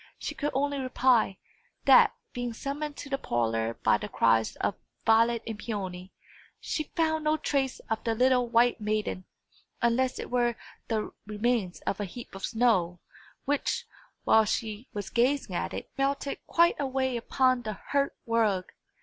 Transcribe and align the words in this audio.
She 0.17 0.33
could 0.33 0.49
only 0.55 0.79
reply, 0.79 1.37
that, 1.85 2.15
being 2.33 2.53
summoned 2.53 2.97
to 2.97 3.07
the 3.11 3.19
parlour 3.19 3.75
by 3.83 3.99
the 3.99 4.09
cries 4.09 4.55
of 4.55 4.73
Violet 5.05 5.43
and 5.45 5.59
Peony, 5.59 6.11
she 6.59 6.85
found 6.95 7.23
no 7.23 7.37
trace 7.37 7.77
of 7.81 8.03
the 8.03 8.15
little 8.15 8.47
white 8.49 8.81
maiden, 8.81 9.25
unless 9.79 10.17
it 10.17 10.31
were 10.31 10.55
the 10.87 11.11
remains 11.27 11.81
of 11.81 11.99
a 11.99 12.05
heap 12.05 12.33
of 12.33 12.43
snow, 12.45 12.99
which, 13.45 13.85
while 14.23 14.45
she 14.45 14.89
was 14.91 15.11
gazing 15.11 15.53
at 15.53 15.71
it, 15.71 15.91
melted 15.99 16.39
quite 16.47 16.79
away 16.79 17.15
upon 17.15 17.61
the 17.61 17.73
hearth 17.89 18.13
rug. 18.25 18.71